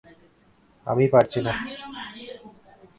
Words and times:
আমি 0.87 1.05
পারছি 1.13 1.39
না। 1.45 1.53